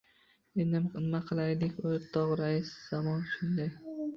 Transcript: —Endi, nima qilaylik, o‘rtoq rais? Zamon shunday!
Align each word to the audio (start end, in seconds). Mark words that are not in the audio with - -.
—Endi, 0.63 0.79
nima 0.95 1.19
qilaylik, 1.27 1.77
o‘rtoq 1.91 2.33
rais? 2.43 2.73
Zamon 2.89 3.25
shunday! 3.35 3.73